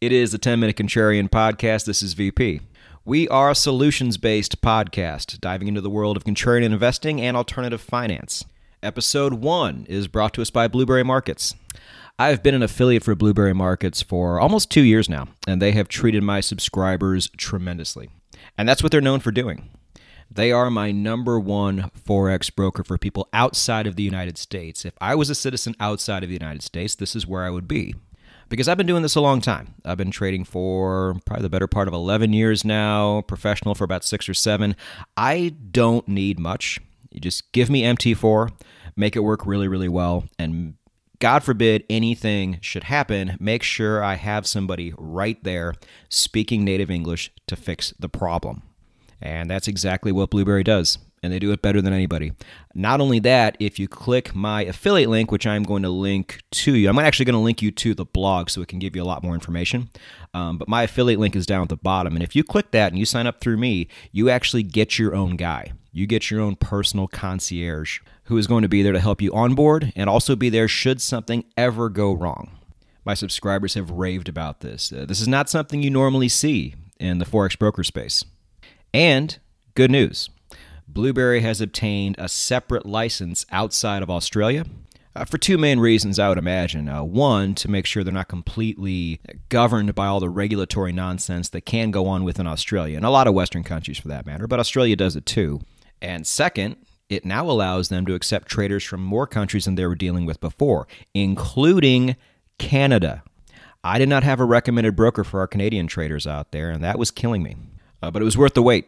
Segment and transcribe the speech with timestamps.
[0.00, 1.84] It is the 10 Minute Contrarian Podcast.
[1.84, 2.62] This is VP.
[3.04, 7.82] We are a solutions based podcast diving into the world of contrarian investing and alternative
[7.82, 8.42] finance.
[8.82, 11.54] Episode 1 is brought to us by Blueberry Markets.
[12.18, 15.86] I've been an affiliate for Blueberry Markets for almost two years now, and they have
[15.86, 18.08] treated my subscribers tremendously.
[18.56, 19.68] And that's what they're known for doing.
[20.30, 24.86] They are my number one Forex broker for people outside of the United States.
[24.86, 27.68] If I was a citizen outside of the United States, this is where I would
[27.68, 27.96] be
[28.50, 29.74] because I've been doing this a long time.
[29.84, 34.04] I've been trading for probably the better part of 11 years now, professional for about
[34.04, 34.76] six or seven.
[35.16, 36.80] I don't need much.
[37.10, 38.50] You just give me MT4,
[38.96, 40.74] make it work really, really well, and
[41.20, 45.74] God forbid anything should happen, make sure I have somebody right there
[46.08, 48.62] speaking native English to fix the problem.
[49.20, 52.32] And that's exactly what Blueberry does and they do it better than anybody.
[52.74, 56.74] Not only that, if you click my affiliate link, which I'm going to link to
[56.74, 59.02] you, I'm actually going to link you to the blog so it can give you
[59.02, 59.90] a lot more information.
[60.32, 62.14] Um, but my affiliate link is down at the bottom.
[62.14, 65.14] And if you click that and you sign up through me, you actually get your
[65.14, 65.72] own guy.
[65.92, 69.32] You get your own personal concierge who is going to be there to help you
[69.34, 72.56] onboard and also be there should something ever go wrong.
[73.04, 74.92] My subscribers have raved about this.
[74.92, 78.24] Uh, this is not something you normally see in the Forex broker space.
[78.94, 79.38] And
[79.74, 80.28] good news
[80.92, 84.64] Blueberry has obtained a separate license outside of Australia.
[85.14, 86.88] Uh, for two main reasons, I would imagine.
[86.88, 91.62] Uh, one, to make sure they're not completely governed by all the regulatory nonsense that
[91.62, 94.60] can go on within Australia, and a lot of Western countries for that matter, but
[94.60, 95.60] Australia does it too.
[96.00, 96.76] And second,
[97.08, 100.40] it now allows them to accept traders from more countries than they were dealing with
[100.40, 102.16] before, including
[102.58, 103.24] Canada.
[103.82, 106.98] I did not have a recommended broker for our Canadian traders out there, and that
[106.98, 107.56] was killing me.
[108.02, 108.86] Uh, but it was worth the wait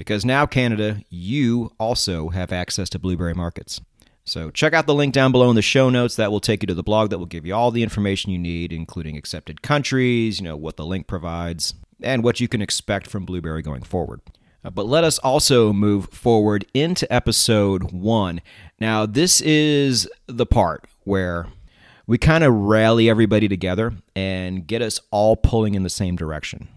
[0.00, 3.82] because now, Canada, you also have access to blueberry markets.
[4.24, 6.16] So check out the link down below in the show notes.
[6.16, 8.38] That will take you to the blog that will give you all the information you
[8.38, 13.08] need, including accepted countries, you know, what the link provides, and what you can expect
[13.08, 14.22] from Blueberry going forward.
[14.64, 18.40] Uh, but let us also move forward into episode one.
[18.78, 21.46] Now, this is the part where
[22.06, 26.68] we kind of rally everybody together and get us all pulling in the same direction.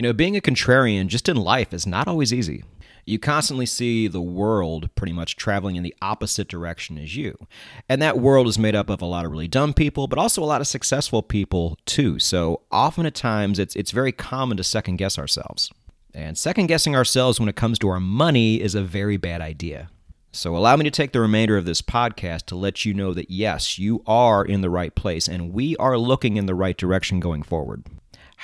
[0.00, 2.64] You know, being a contrarian just in life is not always easy.
[3.04, 7.36] You constantly see the world pretty much traveling in the opposite direction as you.
[7.86, 10.42] And that world is made up of a lot of really dumb people, but also
[10.42, 12.18] a lot of successful people too.
[12.18, 15.70] So often at times it's it's very common to second guess ourselves.
[16.14, 19.90] And second guessing ourselves when it comes to our money is a very bad idea.
[20.32, 23.30] So allow me to take the remainder of this podcast to let you know that
[23.30, 27.20] yes, you are in the right place and we are looking in the right direction
[27.20, 27.84] going forward.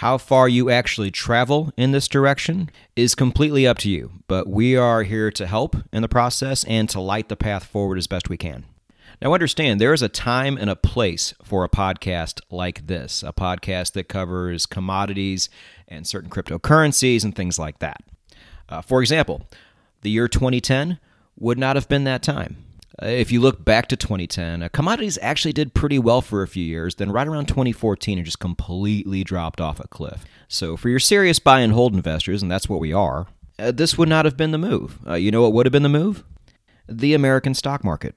[0.01, 4.77] How far you actually travel in this direction is completely up to you, but we
[4.77, 8.29] are here to help in the process and to light the path forward as best
[8.29, 8.67] we can.
[9.23, 13.33] Now, understand there is a time and a place for a podcast like this, a
[13.33, 15.49] podcast that covers commodities
[15.89, 18.03] and certain cryptocurrencies and things like that.
[18.69, 19.49] Uh, for example,
[20.03, 20.99] the year 2010
[21.39, 22.66] would not have been that time.
[23.03, 26.49] Uh, if you look back to 2010, uh, commodities actually did pretty well for a
[26.49, 26.95] few years.
[26.95, 30.25] Then, right around 2014, it just completely dropped off a cliff.
[30.49, 33.27] So, for your serious buy and hold investors, and that's what we are,
[33.59, 34.99] uh, this would not have been the move.
[35.07, 36.25] Uh, you know what would have been the move?
[36.89, 38.15] The American stock market.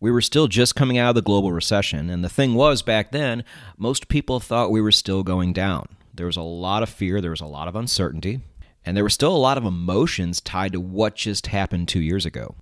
[0.00, 3.12] We were still just coming out of the global recession, and the thing was back
[3.12, 3.44] then,
[3.76, 5.88] most people thought we were still going down.
[6.14, 8.40] There was a lot of fear, there was a lot of uncertainty,
[8.84, 12.26] and there were still a lot of emotions tied to what just happened two years
[12.26, 12.54] ago.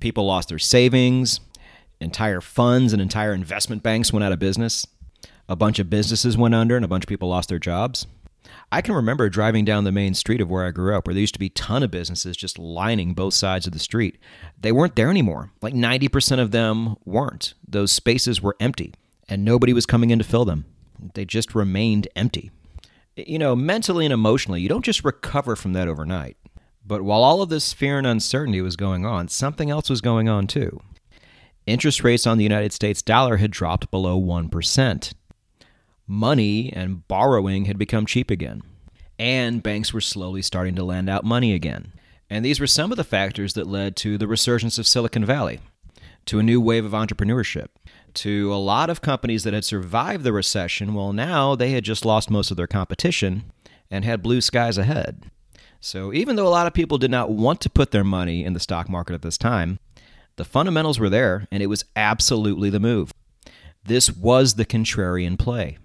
[0.00, 1.40] People lost their savings,
[2.00, 4.86] entire funds and entire investment banks went out of business.
[5.48, 8.06] A bunch of businesses went under and a bunch of people lost their jobs.
[8.70, 11.20] I can remember driving down the main street of where I grew up where there
[11.20, 14.18] used to be a ton of businesses just lining both sides of the street.
[14.60, 15.52] They weren't there anymore.
[15.60, 17.54] Like 90% of them weren't.
[17.66, 18.94] Those spaces were empty
[19.28, 20.64] and nobody was coming in to fill them.
[21.14, 22.50] They just remained empty.
[23.16, 26.36] You know, mentally and emotionally, you don't just recover from that overnight.
[26.84, 30.28] But while all of this fear and uncertainty was going on, something else was going
[30.28, 30.80] on too.
[31.66, 35.12] Interest rates on the United States dollar had dropped below 1%.
[36.06, 38.62] Money and borrowing had become cheap again.
[39.18, 41.92] And banks were slowly starting to lend out money again.
[42.28, 45.60] And these were some of the factors that led to the resurgence of Silicon Valley,
[46.26, 47.68] to a new wave of entrepreneurship,
[48.14, 50.94] to a lot of companies that had survived the recession.
[50.94, 53.44] Well, now they had just lost most of their competition
[53.90, 55.24] and had blue skies ahead.
[55.80, 58.52] So, even though a lot of people did not want to put their money in
[58.52, 59.80] the stock market at this time,
[60.36, 63.12] the fundamentals were there and it was absolutely the move.
[63.84, 65.78] This was the contrarian play.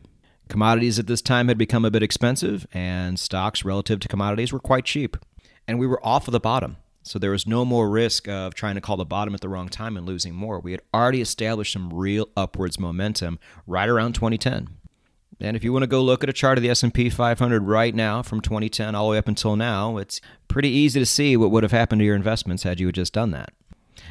[0.50, 4.59] Commodities at this time had become a bit expensive, and stocks relative to commodities were
[4.59, 5.18] quite cheap.
[5.68, 6.77] And we were off of the bottom.
[7.07, 9.69] So there was no more risk of trying to call the bottom at the wrong
[9.69, 10.59] time and losing more.
[10.59, 14.68] We had already established some real upwards momentum right around 2010.
[15.39, 17.95] And if you want to go look at a chart of the S&P 500 right
[17.95, 21.51] now from 2010 all the way up until now, it's pretty easy to see what
[21.51, 23.53] would have happened to your investments had you had just done that.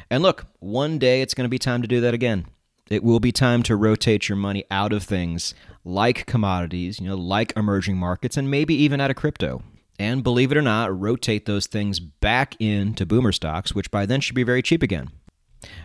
[0.09, 2.47] And look, one day it's going to be time to do that again.
[2.89, 5.53] It will be time to rotate your money out of things
[5.83, 9.61] like commodities, you know, like emerging markets and maybe even out of crypto.
[9.99, 14.21] And believe it or not, rotate those things back into boomer stocks, which by then
[14.21, 15.09] should be very cheap again.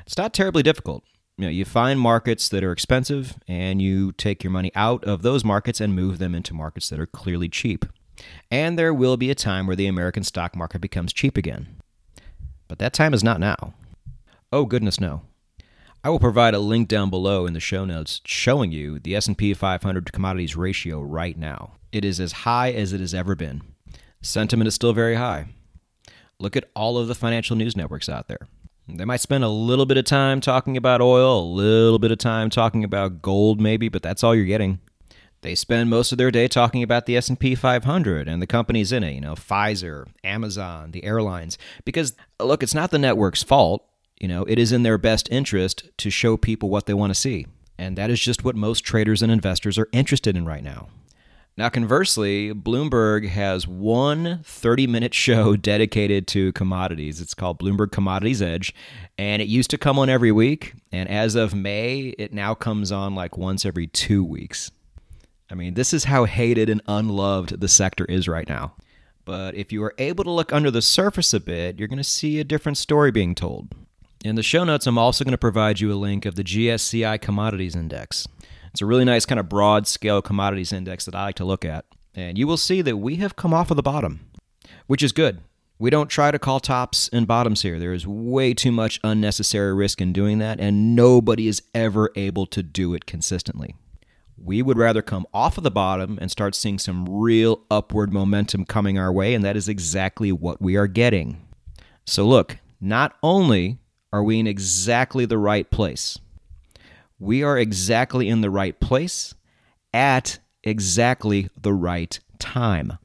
[0.04, 1.02] It's not terribly difficult
[1.38, 5.22] you know, you find markets that are expensive and you take your money out of
[5.22, 7.86] those markets and move them into markets that are clearly cheap.
[8.50, 11.66] And there will be a time where the American stock market becomes cheap again.
[12.68, 13.74] But that time is not now.
[14.52, 15.22] Oh goodness no.
[16.04, 19.54] I will provide a link down below in the show notes showing you the S&P
[19.54, 21.72] 500 commodities ratio right now.
[21.92, 23.62] It is as high as it has ever been.
[24.22, 25.46] Sentiment is still very high.
[26.38, 28.48] Look at all of the financial news networks out there.
[28.88, 32.18] They might spend a little bit of time talking about oil, a little bit of
[32.18, 34.80] time talking about gold maybe, but that's all you're getting.
[35.42, 39.02] They spend most of their day talking about the S&P 500 and the companies in
[39.02, 43.84] it, you know, Pfizer, Amazon, the airlines, because look, it's not the network's fault,
[44.20, 47.18] you know, it is in their best interest to show people what they want to
[47.18, 47.46] see.
[47.76, 50.88] And that is just what most traders and investors are interested in right now.
[51.54, 57.20] Now, conversely, Bloomberg has one 30 minute show dedicated to commodities.
[57.20, 58.74] It's called Bloomberg Commodities Edge,
[59.18, 60.74] and it used to come on every week.
[60.90, 64.70] And as of May, it now comes on like once every two weeks.
[65.50, 68.74] I mean, this is how hated and unloved the sector is right now.
[69.26, 72.04] But if you are able to look under the surface a bit, you're going to
[72.04, 73.74] see a different story being told.
[74.24, 77.20] In the show notes, I'm also going to provide you a link of the GSCI
[77.20, 78.26] Commodities Index.
[78.72, 81.64] It's a really nice kind of broad scale commodities index that I like to look
[81.64, 81.84] at.
[82.14, 84.30] And you will see that we have come off of the bottom,
[84.86, 85.40] which is good.
[85.78, 87.78] We don't try to call tops and bottoms here.
[87.78, 92.46] There is way too much unnecessary risk in doing that, and nobody is ever able
[92.46, 93.74] to do it consistently.
[94.38, 98.64] We would rather come off of the bottom and start seeing some real upward momentum
[98.64, 101.46] coming our way, and that is exactly what we are getting.
[102.06, 103.78] So, look, not only
[104.12, 106.18] are we in exactly the right place,
[107.22, 109.34] we are exactly in the right place
[109.94, 112.98] at exactly the right time.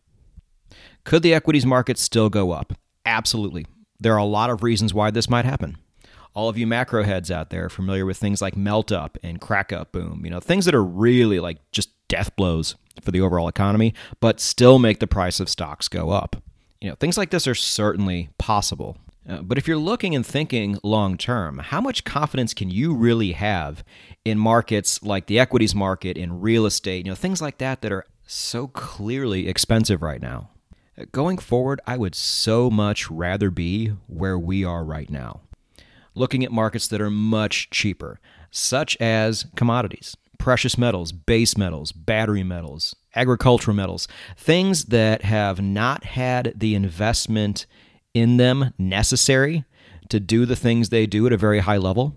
[1.03, 2.73] Could the equities market still go up?
[3.05, 3.67] Absolutely.
[3.99, 5.77] There are a lot of reasons why this might happen.
[6.33, 9.71] All of you macro heads out there familiar with things like melt up and crack
[9.71, 13.47] up boom, you know, things that are really like just death blows for the overall
[13.47, 16.35] economy, but still make the price of stocks go up.
[16.81, 18.97] You know, things like this are certainly possible.
[19.27, 23.33] Uh, but if you're looking and thinking long term, how much confidence can you really
[23.33, 23.83] have
[24.23, 27.91] in markets like the equities market, in real estate, you know, things like that that
[27.91, 30.49] are so clearly expensive right now?
[30.97, 35.41] Uh, going forward, I would so much rather be where we are right now.
[36.15, 38.19] Looking at markets that are much cheaper,
[38.49, 44.07] such as commodities, precious metals, base metals, battery metals, agricultural metals,
[44.37, 47.65] things that have not had the investment
[48.17, 49.65] in them necessary
[50.09, 52.15] to do the things they do at a very high level,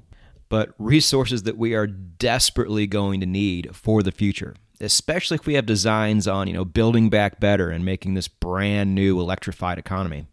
[0.49, 5.55] but resources that we are desperately going to need for the future, especially if we
[5.55, 10.27] have designs on, you know, building back better and making this brand new electrified economy.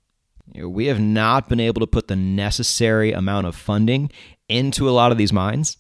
[0.54, 4.12] You know, we have not been able to put the necessary amount of funding
[4.48, 5.78] into a lot of these mines,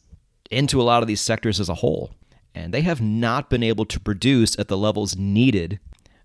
[0.51, 2.11] into a lot of these sectors as a whole,
[2.53, 5.79] and they have not been able to produce at the levels needed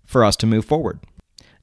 [0.05, 0.99] for us to move forward.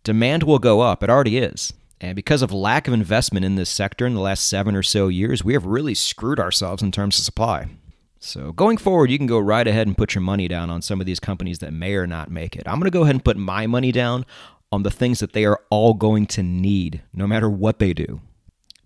[0.03, 1.73] Demand will go up, it already is.
[2.01, 5.09] And because of lack of investment in this sector in the last seven or so
[5.09, 7.69] years, we have really screwed ourselves in terms of supply.
[8.19, 11.01] So going forward, you can go right ahead and put your money down on some
[11.01, 12.67] of these companies that may or not make it.
[12.67, 14.25] I'm going to go ahead and put my money down
[14.73, 18.21] on the things that they are all going to need, no matter what they do,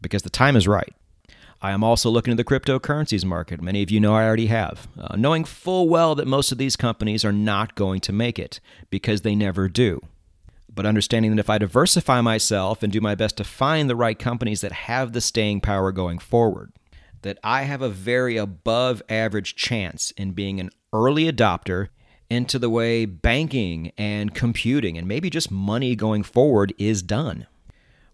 [0.01, 0.93] because the time is right.
[1.61, 3.61] I am also looking at the cryptocurrencies market.
[3.61, 6.77] Many of you know I already have, uh, knowing full well that most of these
[6.77, 10.01] companies are not going to make it because they never do
[10.75, 14.19] but understanding that if I diversify myself and do my best to find the right
[14.19, 16.73] companies that have the staying power going forward,
[17.23, 21.89] that I have a very above average chance in being an early adopter
[22.31, 27.47] into the way banking and computing and maybe just money going forward is done.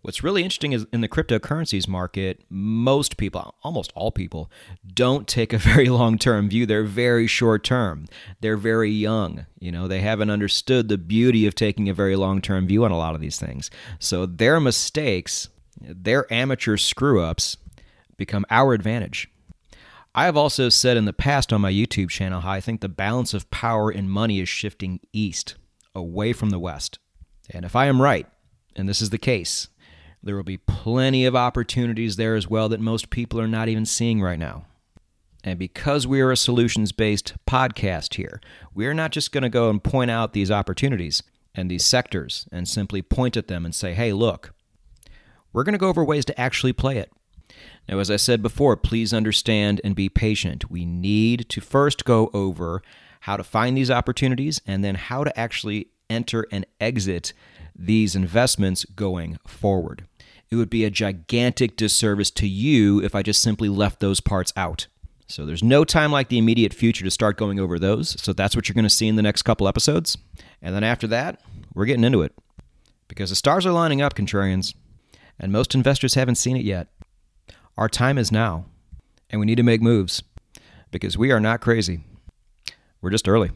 [0.03, 4.51] What's really interesting is in the cryptocurrencies market, most people, almost all people,
[4.95, 6.67] don't take a very long term view.
[6.67, 8.07] They're very short term.
[8.41, 9.47] They're very young.
[9.59, 12.91] You know, they haven't understood the beauty of taking a very long term view on
[12.91, 13.71] a lot of these things.
[13.99, 15.49] So their mistakes,
[15.81, 17.57] their amateur screw ups,
[18.17, 19.29] become our advantage.
[20.15, 22.89] I have also said in the past on my YouTube channel how I think the
[22.89, 25.55] balance of power and money is shifting east,
[25.95, 26.99] away from the west.
[27.51, 28.27] And if I am right,
[28.75, 29.69] and this is the case,
[30.23, 33.87] there will be plenty of opportunities there as well that most people are not even
[33.87, 34.65] seeing right now.
[35.43, 38.41] And because we are a solutions based podcast here,
[38.75, 41.23] we are not just going to go and point out these opportunities
[41.55, 44.53] and these sectors and simply point at them and say, hey, look,
[45.53, 47.11] we're going to go over ways to actually play it.
[47.89, 50.71] Now, as I said before, please understand and be patient.
[50.71, 52.83] We need to first go over
[53.21, 57.33] how to find these opportunities and then how to actually enter and exit
[57.75, 60.07] these investments going forward.
[60.51, 64.53] It would be a gigantic disservice to you if I just simply left those parts
[64.57, 64.89] out.
[65.29, 68.21] So there's no time like the immediate future to start going over those.
[68.21, 70.19] So that's what you're going to see in the next couple episodes.
[70.61, 71.41] And then after that,
[71.73, 72.35] we're getting into it.
[73.07, 74.75] Because the stars are lining up, contrarians,
[75.39, 76.89] and most investors haven't seen it yet.
[77.77, 78.67] Our time is now,
[79.31, 80.23] and we need to make moves
[80.91, 82.01] because we are not crazy.
[83.01, 83.53] We're just early.